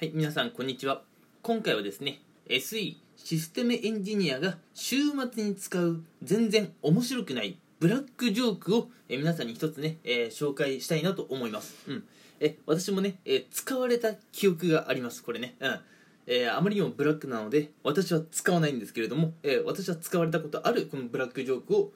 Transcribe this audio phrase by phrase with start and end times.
[0.00, 1.02] はい、皆さんこんにちは。
[1.42, 4.94] 今回はですね、SE システムエンジニアが週
[5.32, 11.74] 末に使う全然面白くないブラックジョークを、え皆さんに一つね、えー紹介したいなと思います。
[11.88, 12.04] うん。
[12.38, 15.24] え、私もね、え使われた記憶があります。
[15.24, 15.56] これね。
[15.58, 15.80] うん。
[16.28, 21.90] えーあまりにもブラックなので、私は使わないんですけれども、えー私は使われたことあるこのブラックジョークを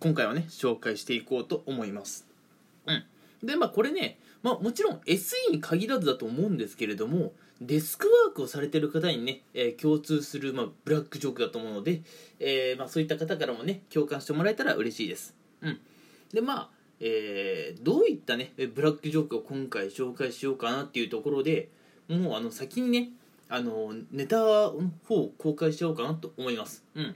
[0.00, 2.26] 今回はね、紹介していこうと思います。
[2.84, 3.04] うん。
[3.42, 12.02] で、まあこれね、まあもちろん SE に限らずだと思うんですけれども、デスクワークをされてる方にね、えー共通する、まあ、ブラックジョークだと思うので、
[12.38, 15.34] えーまあ、そういった方からもね、共感してもらえたら嬉しいです。
[15.62, 15.80] うん。
[16.32, 16.68] で、まあ、
[17.00, 21.70] えーどういったね、ブラックジョークを今回紹介しようかなっていうところで、
[22.08, 23.12] もうあの先にね、
[23.48, 26.84] あのネタの方を公開しちゃおうかなと思います。
[26.94, 27.14] うん。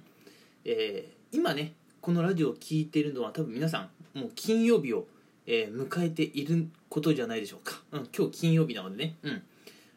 [0.65, 5.07] え今ね、このラジオを聴いてるのは多分皆さん、もう金曜日を、
[5.51, 7.81] えー迎えていることじゃないでしょうか。
[7.93, 9.17] うん、今日金曜日なのでね。
[9.23, 9.43] うん。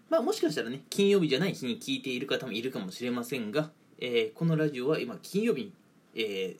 [0.09, 5.73] まあもしかしたらね、金曜日じゃない日に聞いている方もいるかもしれませんが、えーこのラジオは今金曜日に、
[6.15, 6.55] え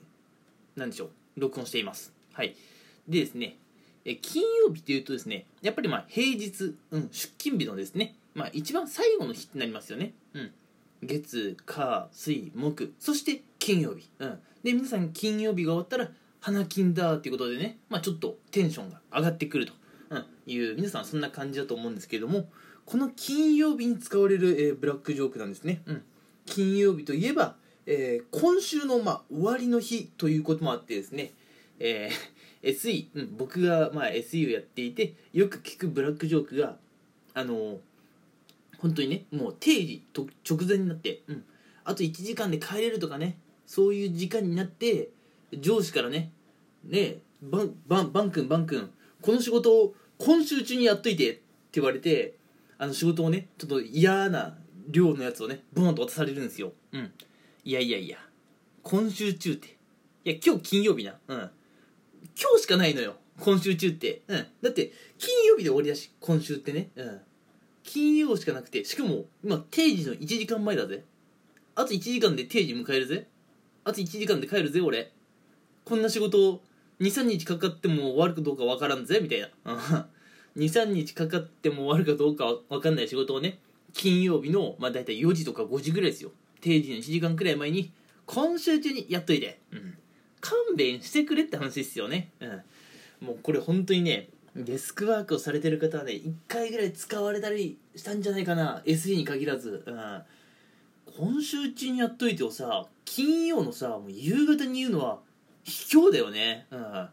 [0.76, 2.14] ー、なんでしょう、録音しています。
[2.34, 2.54] はい。
[3.08, 3.58] でですね、
[4.04, 10.14] えー金曜日というとですね、やっぱりまあ平日、うん、出勤日のですね、まあ一番最後の日ってなりますよね。
[10.34, 10.52] うん。
[11.04, 14.10] 月、火、水、木、そして金曜日。
[14.20, 14.40] うん。
[14.64, 19.74] で、皆さん金曜日が終わったら、花金だっていうことでね、まあちょっとテンションが上がってくると、
[20.48, 22.50] いう、皆さんそんな感じだと思うんですけれども、
[22.86, 25.84] この金曜日に使われる、えーブラックジョークなんですね。
[25.86, 26.04] うん。
[26.46, 31.32] 金曜日といえば、えー今週の、まあ、終わりの日ということもあってですね、
[31.80, 32.42] えー
[32.76, 36.78] SE、うん、僕が、まあ、SE をやっていてよく聞くブラックジョークが
[37.34, 37.78] あのー
[38.82, 41.44] 本当にねもう定時と直前になって、うん、
[41.84, 45.10] あと1時間で帰れるとかねそういう時間になって
[45.60, 46.32] 上司からね
[46.84, 51.42] ねえバンバンバン君バン君この仕事を今週中にやっといてって
[51.74, 52.36] 言われて
[52.78, 56.74] あの仕事をねちょっと嫌な量のやつをねボンと渡されるんですよ。
[56.92, 57.12] うん。
[57.64, 58.18] いやいやいや
[58.84, 59.78] 今週中って。
[60.26, 61.16] いや今日金曜日な。
[61.28, 61.38] うん。
[61.38, 61.50] 今
[62.56, 64.22] 日しかないのよ今週中って。
[64.28, 64.48] うん。
[64.62, 66.90] だって金曜日で終わりだし今週ってね。
[66.96, 67.22] うん。
[67.84, 71.04] 金曜しかなくてしかも今定時の1時間前だぜ。
[71.76, 73.28] あと1時間で定時迎えるぜ。
[73.84, 75.12] あと1時間で帰るぜ俺
[75.86, 76.62] こんな仕事
[77.00, 79.50] 23日かかっても終わるかどうかわからんぜみたいな。
[80.58, 83.60] 23日かかっても終わるかどうかわかんない仕事をね
[83.94, 86.32] 金曜日のまあ大体4時とか5時ぐらいですよ。
[86.60, 87.92] 定時の1時間くらい前に
[88.26, 89.98] 今週中にやっといて、うん、
[90.40, 92.46] 勘弁してくれって話ですよね、う
[93.26, 98.82] ん、もうこれ本当にねデスクワークをされてる方はね1回ぐらい使われたりしたんじゃないかな。
[98.86, 100.24] SE に限らず、うん、
[101.18, 105.20] 今週中にやっといてをさ金曜のさもう夕方に言うのは
[105.64, 107.10] 卑怯だよね、うん、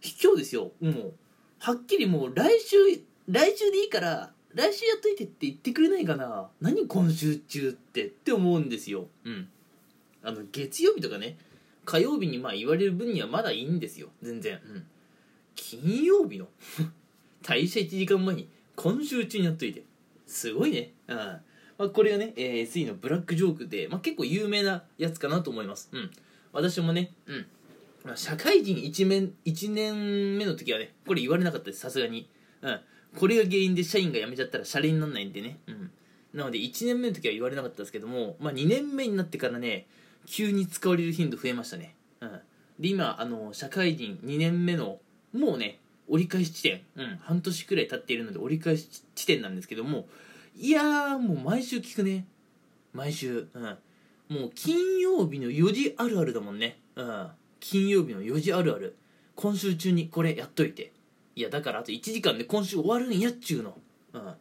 [0.00, 0.72] 卑怯ですよ。
[0.80, 1.14] もう
[1.58, 2.76] はっきりもう来週
[3.28, 6.48] 来週でいいから来週やっといてって言ってくれないかな。
[6.60, 9.08] 何今週中ってって思うんですよ。
[9.24, 9.48] うん。
[10.22, 11.36] あの月曜日とかね
[11.84, 14.08] 火曜日にまあ言われる分にはまだいいんですよ。
[14.22, 14.60] 全然。
[14.64, 14.86] うん。
[15.54, 16.48] 金曜日の
[17.42, 19.84] 退社1時間前に今週中にやっといて。
[20.26, 20.92] すごいね。
[21.08, 21.16] うん。
[21.16, 21.42] ま
[21.86, 25.88] あ、これがね、えー SE のブラックジョークで、まあ、結構有名なやつかなと思います。
[25.92, 26.10] うん。
[26.52, 27.38] 私もねうん。
[27.38, 27.46] まあ
[28.16, 32.28] 社会人1年 ,1 年目の時はねこれ言われなかったですさすがに。
[32.60, 32.80] うん。
[33.18, 35.58] これが原因で社員が辞めちゃったらシャレにならないんでね。
[35.66, 35.90] うん。
[36.34, 39.86] なので1年目の時は言われなかったですけども、まあ、2年目になってからね
[40.26, 41.94] 急に使われる頻度増えましたね。
[42.20, 42.40] うん。
[42.78, 44.98] で今あの社会人2年目の
[45.32, 45.78] もうね
[46.08, 50.06] 折り返し地点、うん、半年くらい経っているので折り返し地点なんですけども
[50.56, 52.26] いやーもう毎週聞くね。
[52.92, 53.62] 毎週、うん、
[54.28, 57.28] もう金曜日の4時あるあるだもんね、うん、
[57.66, 58.94] 金曜日の4時あるある。
[59.36, 60.92] 今週中にこれやっといて。
[61.34, 63.78] いやだからあと1時間で今週終わるんやっちゅうの、
[64.12, 64.34] うん、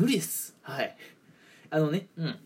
[0.00, 0.56] 無理です。
[0.62, 0.96] はい。
[1.68, 2.06] あのね。
[2.16, 2.38] うん。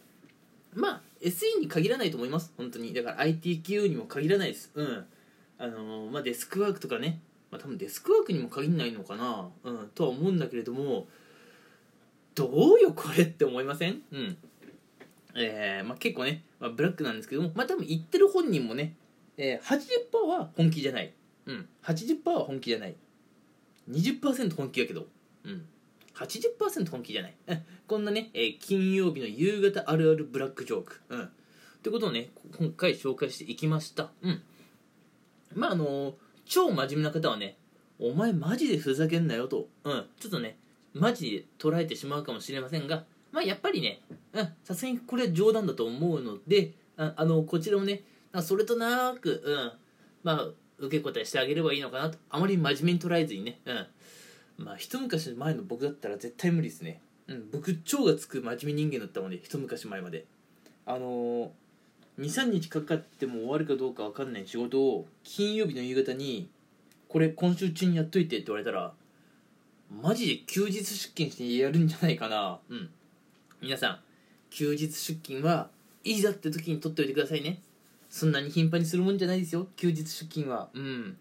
[0.75, 2.53] まあ SE に限らないと思います。
[2.57, 2.93] 本当に。
[2.93, 4.73] だから IT 企業にも限らないです。
[4.75, 5.07] うん。
[5.59, 7.21] あのーまあデスクワークとかね。
[7.53, 9.49] まあ多分デスクワークにも限らないのかな。
[9.63, 9.91] うん。
[9.95, 11.07] とは思うんだけれども
[12.35, 14.03] どうよこれって思いません？
[14.11, 14.37] うん。
[15.37, 17.53] えーまあ、結構ね、まあ、ブラックなんですけども。
[17.55, 18.97] まあ多分言ってる本人もね、
[19.37, 19.67] えー、
[20.13, 21.13] 80%は本気じゃない。
[21.47, 21.69] うん。
[21.83, 22.95] 80%は本気じゃない。
[23.91, 25.07] 20%本気やけど。
[25.45, 25.67] うん。
[26.15, 27.35] 80%本気じゃない。
[27.49, 31.01] うんこんなね、えー金曜日の夕方あるあるブラックジョーク。
[31.11, 31.23] うん。
[31.25, 31.29] っ
[31.83, 34.11] てことをね今回紹介していきました。
[34.23, 34.43] うん。
[35.55, 36.15] まああのー
[36.47, 37.57] 超真面目な方はね
[37.99, 39.69] お前マジでふざけんなよと。
[39.85, 40.07] うん。
[40.19, 40.57] ちょっとね
[40.95, 44.01] マジで捉えてしまうかもしれませんがまあやっぱりね
[44.33, 49.73] うんさすがにこれは冗談だと思うのでああのこちらもねあそれとなくうん。
[50.23, 50.49] まあ
[50.79, 52.19] 受け答えしてあげればいいのかなと。
[52.31, 53.61] あまり真面目に捉えずにね。
[53.67, 53.87] うん。
[54.65, 57.01] まあ一昔前の僕だったら絶対無理ですね。
[57.27, 60.27] うん、僕超がつく真面目人間だったので一昔前まで。
[60.87, 61.49] あのー、
[62.19, 66.51] 23日かかっても終わるかどうか分かんない仕事を金曜日の夕方に
[67.09, 68.93] これ今週中にやっといてって言われたら
[69.91, 72.59] マジで休日出勤してやるんじゃないかな。
[72.69, 72.91] うん。
[73.63, 73.99] 皆さん
[74.51, 75.71] 休日出勤は
[76.05, 77.61] いざって時に取っておいてくださいね。
[78.15, 79.67] そんなに頻繁にするもんじゃないですよ。
[79.75, 80.69] 休日出勤は。
[80.73, 81.17] うん。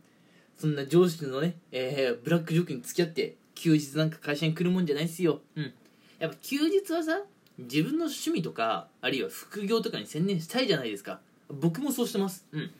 [0.56, 5.42] そんな上司のね、えー、ブラックジョークに付き合って休日なんか会社に来るもんじゃないですよ。
[5.56, 5.74] うん。
[6.20, 7.24] やっぱ休日はさ
[7.58, 11.20] 自分の趣味とかあるいは副業とかに専念したいじゃないですか。
[11.50, 12.46] 僕もそうしてます。
[12.52, 12.72] うん。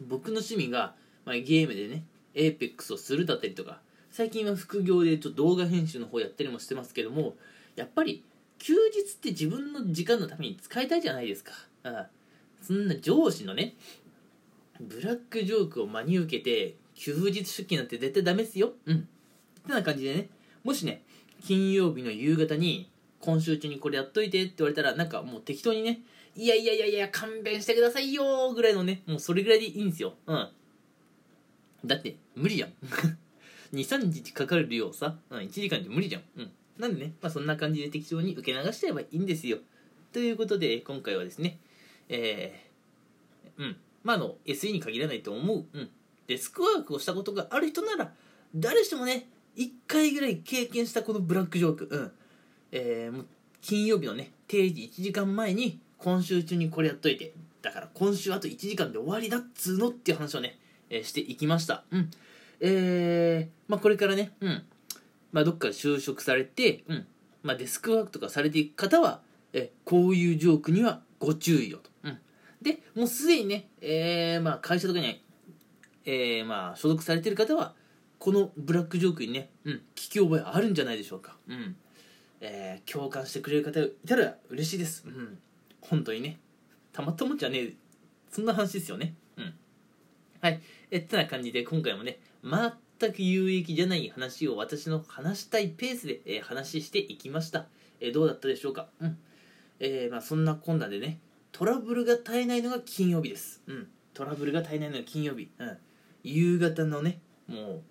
[0.00, 0.94] 僕の趣味が、
[1.26, 2.02] まあ、ゲームでね
[2.34, 3.80] APEX をするだったりとか
[4.10, 7.34] 最近は副業でちょっと動画編集の方やったりもしてますけども
[7.76, 8.24] やっぱり
[8.56, 11.52] 休日って自分の時間のために使いたいじゃないですか。
[11.82, 12.08] ああ
[12.64, 13.74] そんな上司のね
[14.80, 18.72] ブラックジョークを真に受けて休日出勤なんて絶対ダメっすよ。
[18.86, 18.96] うん。
[18.96, 19.00] っ
[19.66, 20.28] てな感じでね。
[20.62, 21.04] もしね
[21.42, 22.90] 金曜日の夕方に
[23.20, 26.00] 今週中にこれやっといてって言われたらなんかもう適当にね
[26.34, 30.14] いやいやいやいや勘弁してくださいよぐらいのねもうそれぐらいでいいんですよ。
[30.26, 30.48] うん。
[31.84, 32.72] だって無理じゃん。
[33.74, 36.22] 23日かかるようさ、うん、1時間じゃ無理じゃん。
[36.36, 36.50] うん。
[36.78, 39.58] なんでね、まあ、そんな感じで適当に受け流しちゃえばいいんですよ。
[40.12, 41.58] ということで今回はですね
[42.08, 43.76] えー、うん。
[44.02, 45.90] まああの SE に限らないと思う、うん、
[46.26, 48.12] デスクワークをしたことがある人なら
[48.54, 52.12] 誰しもね1回ぐらい経験したこのブラックジョーク、うん。
[52.72, 53.26] えー、もう
[53.62, 57.32] 金曜日のね定時1時間前に今週中にこれやっといて。
[57.62, 60.58] だから今週あと1時間で終わりだっつうのっていう話をね、
[60.90, 61.84] えー、していきました。
[61.90, 62.10] うん。
[62.60, 64.62] えー、まあこれからねうん。
[65.32, 67.06] まあどっかで就職されてうん。
[67.42, 69.20] まあデスクワークとかされていく方は
[69.54, 72.18] えこういうジョークにはご注意をと、うん、
[72.62, 75.22] でもうすでにね、えーまあ、会社とかに、
[76.04, 77.74] えーまあ、所属されてる方は
[78.18, 81.76] このブラックジョークにね、うん、聞き覚えあるんじゃないでしょうか、うん。
[82.40, 85.38] えー、共感してくれる方いたら嬉しいです、うん、
[85.80, 86.38] 本当にね。
[86.92, 87.74] たまったもんじゃねえ。
[88.30, 89.14] そんな話ですよね。
[89.36, 89.54] うん。
[90.40, 90.62] はい。
[90.90, 97.66] えってな感じで今回もね全く有益じゃない話を私の話したいペースで、えー、話していきました、
[98.00, 98.88] えー、どうだったでしょうか。
[99.00, 99.18] うん
[99.86, 101.18] えー、まあ、そんなこんなでね
[101.52, 105.78] トラブルが絶えないのが金曜日です、うん、トラブルが絶えないのが金曜日、うん、
[106.22, 107.82] 夕方のねもう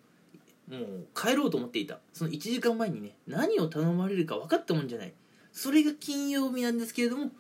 [0.69, 1.99] もう帰ろうと思っていた。
[2.13, 5.13] その1時間前にね何を頼まれるか分かったもんじゃない。
[5.51, 7.31] それが金曜日なんですけれども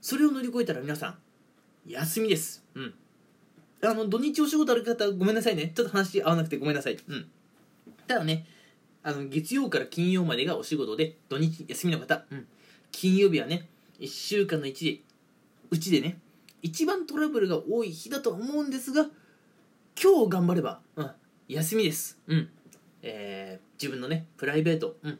[0.00, 1.18] それを乗り越えたら皆さん
[1.86, 2.64] 休みです。
[2.74, 2.94] うん。
[3.82, 5.72] あの土日お仕事ある方ごめんなさいね。
[5.74, 6.96] ちょっと話合わなくてごめんなさい。
[7.06, 7.26] うん。
[8.06, 8.46] ただね
[9.02, 12.46] あの月曜から金曜までがお仕事で土日休みの方、うん、
[12.90, 13.68] 金曜日はね
[14.00, 15.00] 1週間の1で
[15.70, 16.18] うちでね
[16.62, 19.06] 一番トラブルが多い日だと思うんですが
[20.02, 21.10] 今日頑張れば、うん、
[21.48, 22.18] 休みです。
[22.26, 22.48] うん。
[23.02, 25.18] えー、自分のねプライベート、うん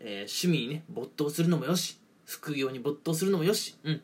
[0.00, 4.02] えー、趣味にね没頭するのもよし副業に没頭するのもよし、うん、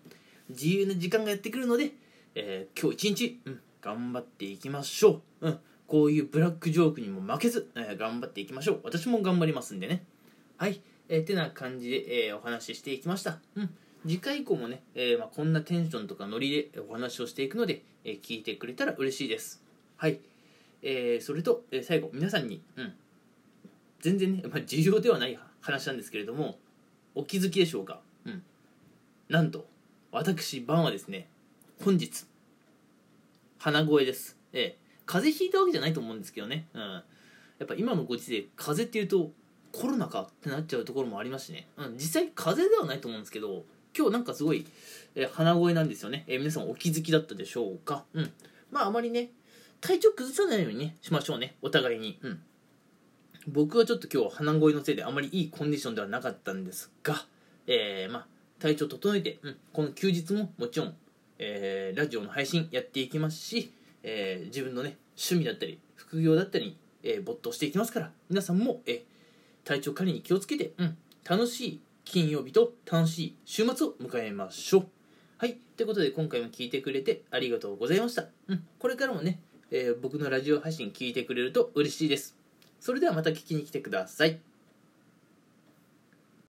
[0.48, 1.92] 自由な時間がやってくるので、
[2.34, 8.80] えー、今日一日、うん、頑張っていきましょう、うん、こういうブラックジョークにも負けず、えー、頑張っていきましょう。
[8.84, 10.04] 私も頑張りますんでね。
[10.56, 13.38] はい、えー、てな感じで、えー、お話ししていきました。
[13.56, 13.70] うん
[14.06, 19.62] 次回以降もね、えー、まあ、こんなテンションとかノリでお話をしていくので、えー、聞いてくれたら嬉しいです。
[19.96, 20.20] はい、
[20.82, 22.92] えー、それと、え最後皆さんに、うん、
[24.00, 26.58] 全然ね、まあ、重要ではない話なんですけれども
[27.14, 28.42] お気づきでしょうか、うん、
[29.28, 29.66] なんと
[30.10, 31.28] 私バンはですね
[31.84, 32.26] 本日
[33.58, 37.02] 鼻声です、えー、風邪ひいたわけじゃないと思うんですけどね、うん、や
[37.64, 39.30] っぱ今のご時世風邪っていうと
[39.72, 43.64] コロナかってなっちゃうところもありますしね、うん、実際風邪ではないと思うんですけど
[44.00, 44.66] 今日なんかすごい、
[45.14, 48.04] えー、鼻声なんですよね、えー、皆さんお気づきだったでしょうか？
[48.14, 48.32] うん。
[48.70, 49.28] まああまりね
[49.82, 51.56] 体調崩さないようにねしましょうね。
[51.60, 52.18] お互いに。
[52.22, 52.40] うん。
[53.46, 57.26] 僕はちょっと今日鼻声のせいであまりいいコンディションではなかったんですが
[57.66, 58.26] えー、まあ
[58.58, 60.94] 体調整えて、うん、この休日ももちろん、
[61.38, 69.02] えー、ラジオの配信やっていきますし、えー、自分のね趣味だったり副業だったり、えー、没頭していきますから皆さんも、えー、
[69.64, 70.96] 体調管理に気をつけて、うん、
[71.28, 74.86] 楽しい金曜日と楽しい週末を迎えましょう。
[75.38, 75.58] はい。
[75.76, 78.26] ということで今回も聞いてくれてありがとうございました。
[78.48, 78.64] うん。
[78.78, 79.40] これからもね、
[79.70, 82.36] えー、僕のラジオ配信聞いてくれると嬉しいです。
[82.80, 84.40] それではまた聞きに来てください。